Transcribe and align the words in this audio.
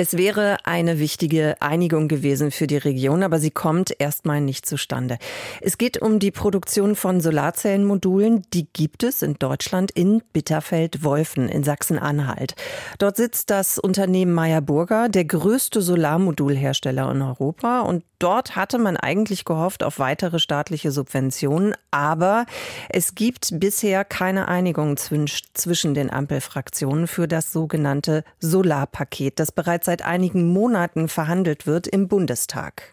es 0.00 0.16
wäre 0.16 0.58
eine 0.62 1.00
wichtige 1.00 1.56
Einigung 1.58 2.06
gewesen 2.06 2.52
für 2.52 2.68
die 2.68 2.76
Region, 2.76 3.24
aber 3.24 3.40
sie 3.40 3.50
kommt 3.50 3.92
erstmal 3.98 4.40
nicht 4.40 4.64
zustande. 4.64 5.18
Es 5.60 5.76
geht 5.76 6.00
um 6.00 6.20
die 6.20 6.30
Produktion 6.30 6.94
von 6.94 7.20
Solarzellenmodulen. 7.20 8.42
Die 8.54 8.68
gibt 8.72 9.02
es 9.02 9.22
in 9.22 9.34
Deutschland 9.34 9.90
in 9.90 10.22
Bitterfeld-Wolfen 10.32 11.48
in 11.48 11.64
Sachsen-Anhalt. 11.64 12.54
Dort 13.00 13.16
sitzt 13.16 13.50
das 13.50 13.76
Unternehmen 13.76 14.32
Meyer 14.34 14.60
Burger, 14.60 15.08
der 15.08 15.24
größte 15.24 15.82
Solarmodulhersteller 15.82 17.10
in 17.10 17.20
Europa. 17.20 17.80
Und 17.80 18.04
dort 18.20 18.54
hatte 18.54 18.78
man 18.78 18.96
eigentlich 18.96 19.44
gehofft 19.44 19.82
auf 19.82 19.98
weitere 19.98 20.38
staatliche 20.38 20.92
Subventionen. 20.92 21.74
Aber 21.90 22.46
es 22.88 23.16
gibt 23.16 23.48
bisher 23.58 24.04
keine 24.04 24.46
Einigung 24.46 24.96
zwischen 24.96 25.94
den 25.94 26.08
Ampelfraktionen 26.08 27.08
für 27.08 27.26
das 27.26 27.52
sogenannte 27.52 28.22
Solarpaket, 28.38 29.40
das 29.40 29.50
bereits 29.50 29.87
seit 29.88 30.04
einigen 30.04 30.52
Monaten 30.52 31.08
verhandelt 31.08 31.66
wird 31.66 31.86
im 31.86 32.08
Bundestag. 32.08 32.92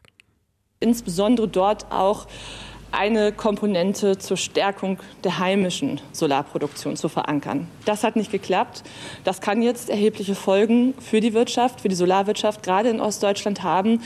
Insbesondere 0.80 1.46
dort 1.46 1.92
auch 1.92 2.26
eine 2.94 3.34
Komponente 3.34 4.18
zur 4.18 4.38
Stärkung 4.38 5.00
der 5.26 5.40
heimischen 5.40 6.00
Solarproduktion 6.14 6.96
zu 6.96 7.10
verankern. 7.10 7.68
Das 7.84 8.06
hat 8.06 8.16
nicht 8.16 8.32
geklappt. 8.32 8.84
Das 9.26 9.42
kann 9.42 9.62
jetzt 9.62 9.90
erhebliche 9.90 10.36
Folgen 10.36 10.94
für 11.00 11.20
die 11.20 11.34
Wirtschaft, 11.34 11.82
für 11.82 11.90
die 11.90 11.96
Solarwirtschaft 11.96 12.64
gerade 12.64 12.88
in 12.88 13.02
Ostdeutschland 13.02 13.62
haben. 13.62 14.02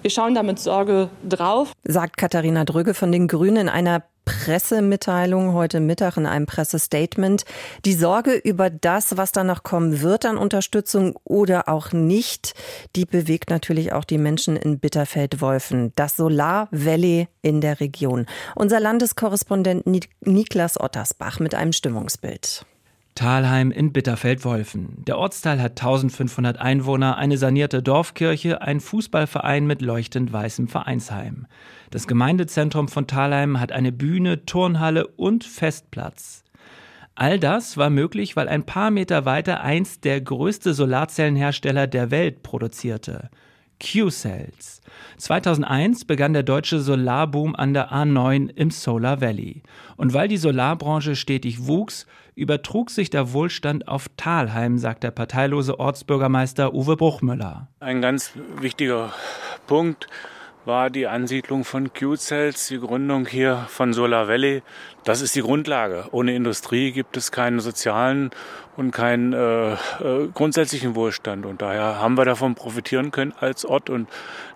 Wir 0.00 0.10
schauen 0.10 0.34
da 0.34 0.42
mit 0.42 0.58
Sorge 0.58 1.10
drauf, 1.28 1.70
sagt 1.84 2.16
Katharina 2.16 2.64
Drügge 2.64 2.94
von 2.94 3.12
den 3.12 3.28
Grünen 3.28 3.56
in 3.56 3.68
einer 3.68 4.02
Pressemitteilung 4.24 5.52
heute 5.52 5.80
Mittag 5.80 6.16
in 6.16 6.26
einem 6.26 6.46
Pressestatement. 6.46 7.44
Die 7.84 7.94
Sorge 7.94 8.34
über 8.34 8.70
das, 8.70 9.16
was 9.16 9.32
da 9.32 9.44
noch 9.44 9.62
kommen 9.62 10.00
wird 10.00 10.24
an 10.24 10.36
Unterstützung 10.36 11.18
oder 11.24 11.68
auch 11.68 11.92
nicht, 11.92 12.54
die 12.96 13.04
bewegt 13.04 13.50
natürlich 13.50 13.92
auch 13.92 14.04
die 14.04 14.18
Menschen 14.18 14.56
in 14.56 14.78
Bitterfeld-Wolfen. 14.78 15.92
Das 15.96 16.16
Solar 16.16 16.68
Valley 16.70 17.28
in 17.42 17.60
der 17.60 17.80
Region. 17.80 18.26
Unser 18.54 18.80
Landeskorrespondent 18.80 19.86
Niklas 20.20 20.80
Ottersbach 20.80 21.40
mit 21.40 21.54
einem 21.54 21.72
Stimmungsbild. 21.72 22.64
Talheim 23.14 23.70
in 23.70 23.92
Bitterfeld-Wolfen. 23.92 25.04
Der 25.04 25.18
Ortsteil 25.18 25.60
hat 25.60 25.72
1500 25.72 26.58
Einwohner, 26.58 27.18
eine 27.18 27.36
sanierte 27.36 27.82
Dorfkirche, 27.82 28.62
ein 28.62 28.80
Fußballverein 28.80 29.66
mit 29.66 29.82
leuchtend 29.82 30.32
weißem 30.32 30.68
Vereinsheim. 30.68 31.46
Das 31.90 32.06
Gemeindezentrum 32.06 32.88
von 32.88 33.06
Talheim 33.06 33.60
hat 33.60 33.70
eine 33.70 33.92
Bühne, 33.92 34.46
Turnhalle 34.46 35.06
und 35.06 35.44
Festplatz. 35.44 36.42
All 37.14 37.38
das 37.38 37.76
war 37.76 37.90
möglich, 37.90 38.36
weil 38.36 38.48
ein 38.48 38.64
paar 38.64 38.90
Meter 38.90 39.26
weiter 39.26 39.60
einst 39.60 40.04
der 40.04 40.20
größte 40.20 40.72
Solarzellenhersteller 40.72 41.86
der 41.86 42.10
Welt 42.10 42.42
produzierte. 42.42 43.28
Q-Cells. 43.82 44.80
2001 45.18 46.04
begann 46.04 46.32
der 46.32 46.42
deutsche 46.42 46.78
Solarboom 46.78 47.56
an 47.56 47.74
der 47.74 47.92
A9 47.92 48.50
im 48.54 48.70
Solar 48.70 49.20
Valley. 49.20 49.62
Und 49.96 50.14
weil 50.14 50.28
die 50.28 50.36
Solarbranche 50.36 51.16
stetig 51.16 51.66
wuchs, 51.66 52.06
übertrug 52.34 52.90
sich 52.90 53.10
der 53.10 53.32
Wohlstand 53.32 53.88
auf 53.88 54.06
Talheim, 54.16 54.78
sagt 54.78 55.02
der 55.02 55.10
parteilose 55.10 55.78
Ortsbürgermeister 55.78 56.72
Uwe 56.74 56.96
Bruchmüller. 56.96 57.68
Ein 57.80 58.00
ganz 58.00 58.32
wichtiger 58.60 59.12
Punkt 59.66 60.06
war 60.64 60.90
die 60.90 61.06
Ansiedlung 61.06 61.64
von 61.64 61.92
Q-Cells, 61.92 62.68
die 62.68 62.78
Gründung 62.78 63.26
hier 63.26 63.66
von 63.68 63.92
Solar 63.92 64.28
Valley. 64.28 64.62
Das 65.04 65.20
ist 65.20 65.34
die 65.34 65.42
Grundlage. 65.42 66.06
Ohne 66.12 66.34
Industrie 66.34 66.92
gibt 66.92 67.16
es 67.16 67.32
keinen 67.32 67.60
sozialen 67.60 68.30
und 68.76 68.92
keinen 68.92 69.32
äh, 69.32 69.72
äh, 69.72 70.28
grundsätzlichen 70.32 70.94
Wohlstand. 70.94 71.46
Und 71.46 71.62
daher 71.62 71.98
haben 71.98 72.16
wir 72.16 72.24
davon 72.24 72.54
profitieren 72.54 73.10
können 73.10 73.32
als 73.38 73.64
Ort. 73.64 73.90
Und 73.90 74.08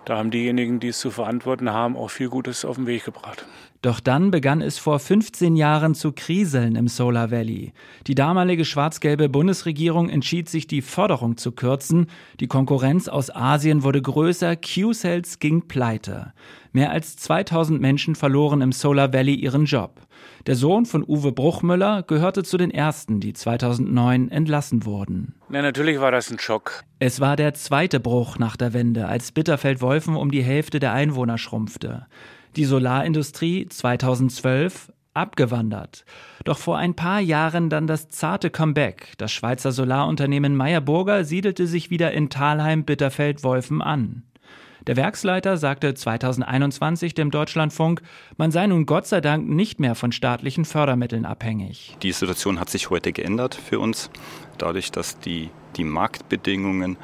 da 0.05 0.17
haben 0.17 0.31
diejenigen, 0.31 0.79
die 0.79 0.89
es 0.89 0.99
zu 0.99 1.11
verantworten 1.11 1.71
haben, 1.71 1.97
auch 1.97 2.09
viel 2.09 2.29
Gutes 2.29 2.63
auf 2.63 2.77
den 2.77 2.87
Weg 2.87 3.03
gebracht. 3.03 3.45
Doch 3.87 4.01
dann 4.01 4.31
begann 4.31 4.61
es 4.61 4.77
vor 4.77 4.99
15 4.99 5.55
Jahren 5.55 5.95
zu 5.95 6.11
kriseln 6.11 6.75
im 6.75 6.89
Solar 6.89 7.31
Valley. 7.31 7.71
Die 8.05 8.15
damalige 8.15 8.65
schwarz-gelbe 8.65 9.29
Bundesregierung 9.29 10.09
entschied 10.09 10.49
sich, 10.49 10.67
die 10.67 10.81
Förderung 10.81 11.37
zu 11.37 11.53
kürzen. 11.53 12.07
Die 12.41 12.47
Konkurrenz 12.47 13.07
aus 13.07 13.33
Asien 13.33 13.83
wurde 13.83 14.01
größer, 14.01 14.57
Q-Cells 14.57 15.39
ging 15.39 15.69
pleite. 15.69 16.33
Mehr 16.73 16.91
als 16.91 17.15
2000 17.15 17.79
Menschen 17.79 18.15
verloren 18.15 18.59
im 18.59 18.73
Solar 18.73 19.13
Valley 19.13 19.35
ihren 19.35 19.63
Job. 19.63 20.01
Der 20.47 20.55
Sohn 20.55 20.85
von 20.85 21.01
Uwe 21.07 21.31
Bruchmüller 21.31 22.03
gehörte 22.03 22.43
zu 22.43 22.57
den 22.57 22.71
ersten, 22.71 23.21
die 23.21 23.31
2009 23.31 24.29
entlassen 24.29 24.83
wurden. 24.83 25.35
Ja, 25.49 25.61
natürlich 25.61 26.01
war 26.01 26.11
das 26.11 26.29
ein 26.29 26.39
Schock. 26.39 26.83
Es 26.99 27.21
war 27.21 27.37
der 27.37 27.53
zweite 27.53 28.01
Bruch 28.01 28.37
nach 28.37 28.57
der 28.57 28.73
Wende, 28.73 29.07
als 29.07 29.31
Bitterfeld-Wolfen 29.31 30.17
um 30.17 30.29
die 30.29 30.43
Hälfte 30.43 30.81
der 30.81 30.91
Einwohner 30.91 31.37
schrumpfte 31.37 32.05
die 32.57 32.65
Solarindustrie 32.65 33.67
2012 33.69 34.91
abgewandert. 35.13 36.05
Doch 36.43 36.57
vor 36.57 36.77
ein 36.77 36.95
paar 36.95 37.19
Jahren 37.19 37.69
dann 37.69 37.87
das 37.87 38.09
zarte 38.09 38.49
Comeback. 38.49 39.13
Das 39.17 39.31
Schweizer 39.31 39.71
Solarunternehmen 39.71 40.55
Meyer 40.55 40.81
Burger 40.81 41.23
siedelte 41.23 41.67
sich 41.67 41.89
wieder 41.89 42.11
in 42.11 42.29
Thalheim-Bitterfeld-Wolfen 42.29 43.81
an. 43.81 44.23
Der 44.85 44.95
Werksleiter 44.95 45.57
sagte 45.57 45.93
2021 45.93 47.13
dem 47.13 47.29
Deutschlandfunk, 47.29 48.01
man 48.37 48.51
sei 48.51 48.67
nun 48.67 48.85
Gott 48.85 49.05
sei 49.05 49.19
Dank 49.19 49.49
nicht 49.49 49.79
mehr 49.79 49.95
von 49.95 50.11
staatlichen 50.11 50.63
Fördermitteln 50.63 51.25
abhängig. 51.25 51.97
Die 52.03 52.11
Situation 52.11 52.59
hat 52.59 52.69
sich 52.69 52.89
heute 52.89 53.11
geändert 53.11 53.55
für 53.55 53.79
uns, 53.79 54.09
dadurch, 54.57 54.91
dass 54.91 55.19
die, 55.19 55.49
die 55.75 55.83
Marktbedingungen 55.83 56.97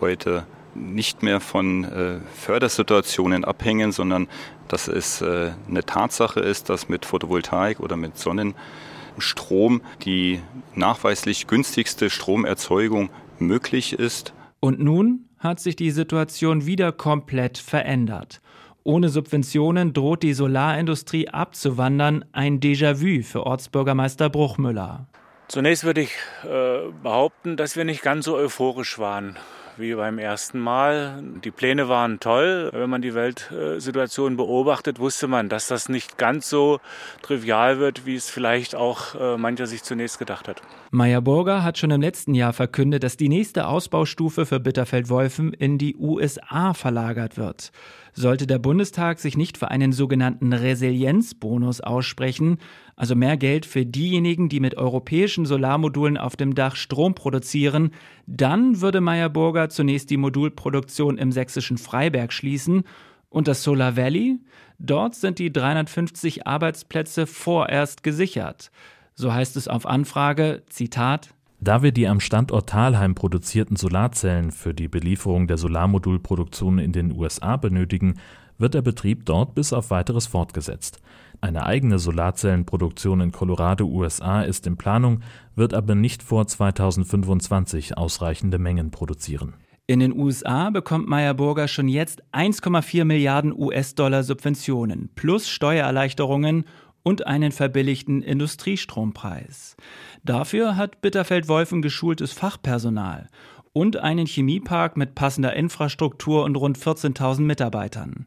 heute 0.00 0.44
nicht 0.74 1.22
mehr 1.22 1.40
von 1.40 1.84
äh, 1.84 2.18
Fördersituationen 2.34 3.44
abhängen, 3.44 3.92
sondern 3.92 4.28
dass 4.68 4.88
es 4.88 5.20
äh, 5.20 5.52
eine 5.68 5.84
Tatsache 5.84 6.40
ist, 6.40 6.70
dass 6.70 6.88
mit 6.88 7.04
Photovoltaik 7.04 7.80
oder 7.80 7.96
mit 7.96 8.18
Sonnenstrom 8.18 9.82
die 10.04 10.40
nachweislich 10.74 11.46
günstigste 11.46 12.10
Stromerzeugung 12.10 13.10
möglich 13.38 13.92
ist. 13.92 14.32
Und 14.60 14.80
nun 14.80 15.28
hat 15.38 15.60
sich 15.60 15.76
die 15.76 15.90
Situation 15.90 16.66
wieder 16.66 16.92
komplett 16.92 17.58
verändert. 17.58 18.40
Ohne 18.82 19.08
Subventionen 19.08 19.92
droht 19.92 20.22
die 20.22 20.34
Solarindustrie 20.34 21.28
abzuwandern, 21.28 22.24
ein 22.32 22.60
Déjà-vu 22.60 23.22
für 23.22 23.44
Ortsbürgermeister 23.46 24.28
Bruchmüller. 24.28 25.06
Zunächst 25.48 25.84
würde 25.84 26.02
ich 26.02 26.12
äh, 26.44 26.90
behaupten, 27.02 27.56
dass 27.56 27.76
wir 27.76 27.84
nicht 27.84 28.02
ganz 28.02 28.24
so 28.24 28.34
euphorisch 28.34 28.98
waren 28.98 29.36
wie 29.76 29.94
beim 29.94 30.18
ersten 30.18 30.58
Mal. 30.58 31.22
Die 31.44 31.50
Pläne 31.50 31.88
waren 31.88 32.20
toll. 32.20 32.70
Wenn 32.72 32.90
man 32.90 33.02
die 33.02 33.14
Weltsituation 33.14 34.36
beobachtet, 34.36 34.98
wusste 34.98 35.28
man, 35.28 35.48
dass 35.48 35.68
das 35.68 35.88
nicht 35.88 36.18
ganz 36.18 36.48
so 36.48 36.80
trivial 37.22 37.78
wird, 37.78 38.06
wie 38.06 38.14
es 38.14 38.30
vielleicht 38.30 38.74
auch 38.74 39.14
äh, 39.14 39.36
mancher 39.36 39.66
sich 39.66 39.82
zunächst 39.82 40.18
gedacht 40.18 40.48
hat. 40.48 40.62
Meyer 40.90 41.20
Burger 41.20 41.62
hat 41.62 41.78
schon 41.78 41.90
im 41.90 42.00
letzten 42.00 42.34
Jahr 42.34 42.52
verkündet, 42.52 43.02
dass 43.02 43.16
die 43.16 43.28
nächste 43.28 43.66
Ausbaustufe 43.66 44.46
für 44.46 44.60
Bitterfeld-Wolfen 44.60 45.52
in 45.52 45.78
die 45.78 45.96
USA 45.96 46.74
verlagert 46.74 47.36
wird. 47.36 47.72
Sollte 48.16 48.46
der 48.46 48.60
Bundestag 48.60 49.18
sich 49.18 49.36
nicht 49.36 49.58
für 49.58 49.72
einen 49.72 49.92
sogenannten 49.92 50.52
Resilienzbonus 50.52 51.80
aussprechen, 51.80 52.58
also 52.94 53.16
mehr 53.16 53.36
Geld 53.36 53.66
für 53.66 53.84
diejenigen, 53.84 54.48
die 54.48 54.60
mit 54.60 54.76
europäischen 54.76 55.46
Solarmodulen 55.46 56.16
auf 56.16 56.36
dem 56.36 56.54
Dach 56.54 56.76
Strom 56.76 57.16
produzieren, 57.16 57.90
dann 58.28 58.80
würde 58.80 59.00
Meyer 59.00 59.28
Burger 59.28 59.68
zunächst 59.68 60.10
die 60.10 60.16
Modulproduktion 60.16 61.18
im 61.18 61.32
sächsischen 61.32 61.76
Freiberg 61.76 62.32
schließen 62.32 62.84
und 63.30 63.48
das 63.48 63.64
Solar 63.64 63.96
Valley? 63.96 64.38
Dort 64.78 65.16
sind 65.16 65.40
die 65.40 65.52
350 65.52 66.46
Arbeitsplätze 66.46 67.26
vorerst 67.26 68.04
gesichert. 68.04 68.70
So 69.16 69.32
heißt 69.32 69.56
es 69.56 69.66
auf 69.66 69.86
Anfrage, 69.86 70.62
Zitat, 70.68 71.34
da 71.64 71.82
wir 71.82 71.92
die 71.92 72.06
am 72.06 72.20
Standort 72.20 72.68
Thalheim 72.68 73.14
produzierten 73.14 73.76
Solarzellen 73.76 74.52
für 74.52 74.74
die 74.74 74.88
Belieferung 74.88 75.46
der 75.46 75.56
Solarmodulproduktion 75.56 76.78
in 76.78 76.92
den 76.92 77.12
USA 77.12 77.56
benötigen, 77.56 78.20
wird 78.58 78.74
der 78.74 78.82
Betrieb 78.82 79.24
dort 79.24 79.54
bis 79.54 79.72
auf 79.72 79.90
weiteres 79.90 80.26
fortgesetzt. 80.26 81.00
Eine 81.40 81.66
eigene 81.66 81.98
Solarzellenproduktion 81.98 83.20
in 83.20 83.32
Colorado, 83.32 83.86
USA 83.86 84.42
ist 84.42 84.66
in 84.66 84.76
Planung, 84.76 85.20
wird 85.56 85.74
aber 85.74 85.94
nicht 85.94 86.22
vor 86.22 86.46
2025 86.46 87.96
ausreichende 87.96 88.58
Mengen 88.58 88.90
produzieren. 88.90 89.54
In 89.86 90.00
den 90.00 90.18
USA 90.18 90.70
bekommt 90.70 91.08
Meyer 91.08 91.34
Burger 91.34 91.68
schon 91.68 91.88
jetzt 91.88 92.22
1,4 92.32 93.04
Milliarden 93.04 93.52
US-Dollar 93.54 94.22
Subventionen 94.22 95.10
plus 95.14 95.48
Steuererleichterungen 95.48 96.64
und 97.04 97.28
einen 97.28 97.52
verbilligten 97.52 98.22
Industriestrompreis. 98.22 99.76
Dafür 100.24 100.76
hat 100.76 101.00
Bitterfeld-Wolfen 101.00 101.82
geschultes 101.82 102.32
Fachpersonal 102.32 103.28
und 103.72 103.98
einen 103.98 104.26
Chemiepark 104.26 104.96
mit 104.96 105.14
passender 105.14 105.54
Infrastruktur 105.54 106.42
und 106.44 106.56
rund 106.56 106.78
14.000 106.78 107.42
Mitarbeitern. 107.42 108.26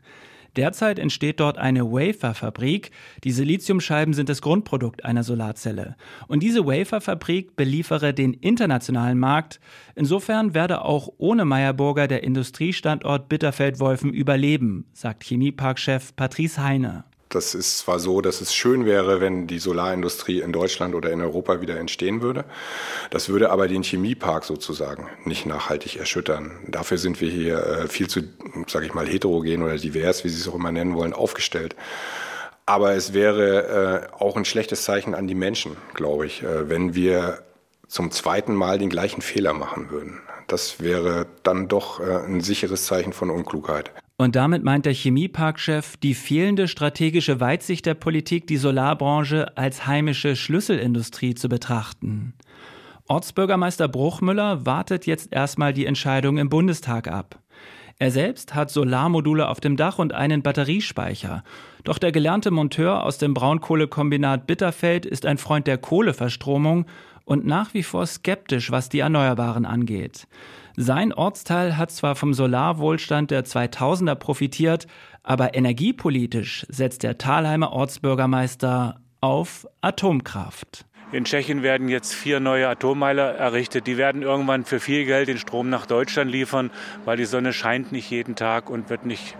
Derzeit 0.58 0.98
entsteht 0.98 1.40
dort 1.40 1.60
eine 1.60 1.92
Waferfabrik. 1.92 2.90
Die 3.24 3.32
Siliziumscheiben 3.32 4.16
sind 4.16 4.28
das 4.28 4.42
Grundprodukt 4.42 5.06
einer 5.06 5.24
Solarzelle. 5.24 5.96
Und 6.28 6.42
diese 6.42 6.66
Waferfabrik 6.66 7.56
beliefere 7.56 8.12
den 8.12 8.34
internationalen 8.34 9.20
Markt. 9.20 9.60
Insofern 9.96 10.56
werde 10.56 10.84
auch 10.84 11.10
ohne 11.20 11.46
Meyerburger 11.46 12.08
der 12.08 12.24
Industriestandort 12.24 13.30
Bitterfeld-Wolfen 13.30 14.12
überleben, 14.12 14.88
sagt 14.94 15.24
Chemieparkchef 15.24 16.16
Patrice 16.16 16.64
Heine. 16.64 17.04
Das 17.30 17.56
ist 17.56 17.80
zwar 17.80 18.00
so, 18.00 18.22
dass 18.22 18.40
es 18.40 18.56
schön 18.56 18.86
wäre, 18.86 19.20
wenn 19.20 19.48
die 19.48 19.60
Solarindustrie 19.60 20.40
in 20.40 20.54
Deutschland 20.54 20.96
oder 20.96 21.12
in 21.12 21.22
Europa 21.22 21.60
wieder 21.60 21.78
entstehen 21.78 22.22
würde. 22.22 22.46
Das 23.10 23.28
würde 23.28 23.50
aber 23.50 23.68
den 23.68 23.84
Chemiepark 23.84 24.46
sozusagen 24.46 25.08
nicht 25.26 25.46
nachhaltig 25.46 25.98
erschüttern. 25.98 26.52
Dafür 26.68 26.98
sind 26.98 27.20
wir 27.20 27.30
hier 27.30 27.58
äh, 27.58 27.88
viel 27.88 28.08
zu, 28.08 28.22
sage 28.68 28.86
ich 28.86 28.94
mal, 28.94 29.06
heterogen 29.06 29.62
oder 29.62 29.78
divers, 29.78 30.24
wie 30.24 30.30
Sie 30.30 30.40
es 30.40 30.48
auch 30.48 30.56
immer 30.56 30.72
nennen 30.72 30.96
wollen, 30.96 31.14
aufgestellt. 31.14 31.76
Aber 32.66 32.94
es 32.94 33.14
wäre 33.14 34.10
äh, 34.12 34.24
auch 34.24 34.38
ein 34.38 34.46
schlechtes 34.46 34.84
Zeichen 34.84 35.14
an 35.14 35.28
die 35.28 35.36
Menschen, 35.36 35.78
glaube 35.94 36.26
ich, 36.26 36.44
äh, 36.44 36.70
wenn 36.70 36.96
wir 36.96 37.40
zum 37.88 38.12
zweiten 38.12 38.54
Mal 38.54 38.78
den 38.78 38.90
gleichen 38.90 39.22
Fehler 39.22 39.54
machen 39.54 39.90
würden. 39.90 40.22
Das 40.48 40.80
wäre 40.80 41.28
dann 41.44 41.68
doch 41.68 42.00
ein 42.00 42.42
sicheres 42.42 42.86
Zeichen 42.86 43.14
von 43.14 43.30
Unklugheit. 43.30 43.92
Und 44.20 44.36
damit 44.36 44.64
meint 44.64 44.88
der 44.88 44.94
Chemieparkchef 44.94 45.96
die 45.98 46.16
fehlende 46.16 46.68
strategische 46.68 47.40
Weitsicht 47.40 47.86
der 47.86 47.94
Politik, 47.94 48.48
die 48.48 48.58
Solarbranche 48.58 49.56
als 49.56 49.86
heimische 49.86 50.36
Schlüsselindustrie 50.36 51.36
zu 51.36 51.50
betrachten. 51.50 52.34
Ortsbürgermeister 53.08 53.88
Bruchmüller 53.88 54.66
wartet 54.66 55.06
jetzt 55.06 55.32
erstmal 55.32 55.72
die 55.72 55.86
Entscheidung 55.86 56.40
im 56.40 56.50
Bundestag 56.50 57.08
ab. 57.08 57.40
Er 58.00 58.12
selbst 58.12 58.54
hat 58.54 58.70
Solarmodule 58.70 59.48
auf 59.48 59.60
dem 59.60 59.78
Dach 59.78 59.98
und 59.98 60.14
einen 60.14 60.42
Batteriespeicher. 60.44 61.44
Doch 61.84 61.98
der 61.98 62.12
gelernte 62.12 62.52
Monteur 62.52 63.04
aus 63.04 63.18
dem 63.18 63.34
Braunkohlekombinat 63.34 64.46
Bitterfeld 64.46 65.06
ist 65.06 65.26
ein 65.26 65.38
Freund 65.38 65.68
der 65.68 65.78
Kohleverstromung 65.78 66.86
und 67.28 67.46
nach 67.46 67.74
wie 67.74 67.84
vor 67.84 68.08
skeptisch, 68.08 68.72
was 68.72 68.88
die 68.88 69.00
Erneuerbaren 69.00 69.66
angeht. 69.66 70.28
Sein 70.78 71.12
Ortsteil 71.12 71.76
hat 71.76 71.92
zwar 71.92 72.16
vom 72.16 72.34
Solarwohlstand 72.34 73.32
der 73.32 73.44
2000er 73.44 74.16
profitiert, 74.16 74.88
aber 75.24 75.54
energiepolitisch 75.54 76.66
setzt 76.70 77.04
der 77.04 77.18
Thalheimer 77.18 77.74
Ortsbürgermeister 77.74 79.02
auf 79.20 79.68
Atomkraft. 79.82 80.86
In 81.14 81.24
Tschechien 81.24 81.64
werden 81.64 81.88
jetzt 81.88 82.14
vier 82.14 82.42
neue 82.42 82.68
Atommeiler 82.68 83.34
errichtet. 83.34 83.88
Die 83.88 83.96
werden 83.96 84.24
irgendwann 84.24 84.66
für 84.66 84.82
viel 84.82 85.06
Geld 85.06 85.30
den 85.30 85.38
Strom 85.38 85.70
nach 85.70 85.86
Deutschland 85.86 86.30
liefern, 86.30 86.70
weil 87.06 87.16
die 87.16 87.24
Sonne 87.24 87.54
scheint 87.54 87.94
nicht 87.94 88.10
jeden 88.10 88.36
Tag 88.36 88.70
und 88.70 88.90
wird, 88.90 89.06
nicht, 89.06 89.38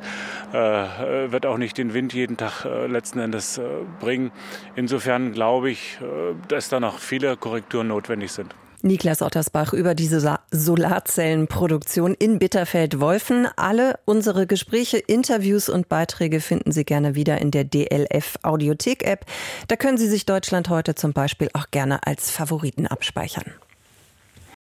wird 0.52 1.46
auch 1.46 1.58
nicht 1.58 1.78
den 1.78 1.94
Wind 1.94 2.14
jeden 2.14 2.38
Tag 2.38 2.66
äh, 2.66 2.88
letzten 2.88 3.20
Endes 3.20 3.58
äh, 3.58 3.64
bringen. 4.00 4.32
Insofern 4.76 5.34
glaube 5.34 5.70
ich, 5.70 6.00
äh, 6.02 6.36
dass 6.48 6.70
da 6.70 6.80
noch 6.80 7.00
viele 7.00 7.38
Korrekturen 7.38 7.88
notwendig 7.88 8.32
sind. 8.32 8.54
Niklas 8.84 9.24
Ottersbach 9.24 9.74
über 9.74 9.96
diese 9.96 10.38
Solarzellenproduktion 10.52 12.14
in 12.14 12.38
Bitterfeld-Wolfen. 12.38 13.48
Alle 13.56 14.00
unsere 14.06 14.46
Gespräche, 14.46 14.98
Interviews 15.00 15.68
und 15.68 15.90
Beiträge 15.90 16.40
finden 16.42 16.72
Sie 16.72 16.86
gerne 16.86 17.16
wieder 17.16 17.40
in 17.42 17.50
der 17.50 17.64
DLF 17.64 18.38
Audiothek-App. 18.44 19.26
Da 19.68 19.76
können 19.76 19.98
Sie 19.98 20.08
sich 20.08 20.26
Deutschland 20.28 20.70
heute 20.70 20.94
zum 20.94 21.14
Beispiel 21.14 21.50
auch 21.54 21.72
gerne 21.72 22.06
als 22.06 22.30
Favoriten 22.30 22.86
abspeichern. 22.86 23.52